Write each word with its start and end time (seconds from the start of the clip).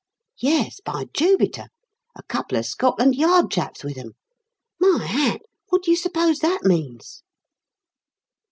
yes, 0.41 0.79
by 0.83 1.05
Jupiter! 1.13 1.67
a 2.15 2.23
couple 2.23 2.57
of 2.57 2.65
Scotland 2.65 3.13
Yard 3.15 3.51
chaps 3.51 3.83
with 3.83 3.99
'em. 3.99 4.13
My 4.79 5.05
hat! 5.05 5.41
what 5.69 5.83
do 5.83 5.91
you 5.91 5.95
suppose 5.97 6.39
that 6.39 6.61
means?" 6.63 7.21